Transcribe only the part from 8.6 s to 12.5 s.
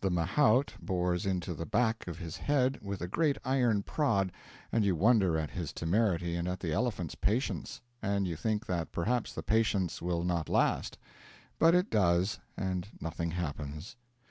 that perhaps the patience will not last; but it does,